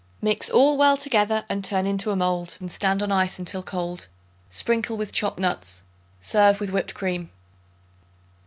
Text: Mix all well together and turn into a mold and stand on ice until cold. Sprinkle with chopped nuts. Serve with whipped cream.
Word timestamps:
Mix 0.19 0.49
all 0.49 0.77
well 0.77 0.97
together 0.97 1.45
and 1.47 1.63
turn 1.63 1.85
into 1.85 2.09
a 2.09 2.15
mold 2.15 2.57
and 2.59 2.71
stand 2.71 3.03
on 3.03 3.11
ice 3.11 3.37
until 3.37 3.61
cold. 3.61 4.07
Sprinkle 4.49 4.97
with 4.97 5.13
chopped 5.13 5.37
nuts. 5.37 5.83
Serve 6.21 6.59
with 6.59 6.71
whipped 6.71 6.95
cream. 6.95 7.29